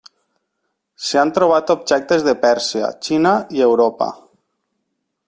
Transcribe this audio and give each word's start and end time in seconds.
S'hi 1.07 1.19
han 1.23 1.33
trobat 1.35 1.73
objectes 1.75 2.25
de 2.29 2.35
Pèrsia, 2.47 2.91
Xina 3.09 3.37
i 3.59 3.63
Europa. 3.71 4.09